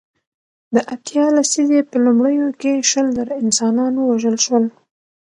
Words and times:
د 0.73 0.75
اتیا 0.93 1.25
لسیزې 1.35 1.79
په 1.89 1.95
لومړیو 2.05 2.47
کې 2.61 2.85
شل 2.89 3.07
زره 3.17 3.33
انسانان 3.43 3.93
ووژل 3.97 4.35
شول. 4.45 4.65